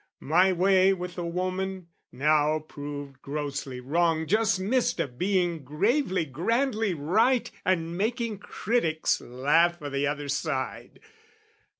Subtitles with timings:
[0.23, 6.95] My way with the woman, now proved grossly wrong, Just missed of being gravely grandly
[6.95, 11.01] right And making critics laugh o' the other side.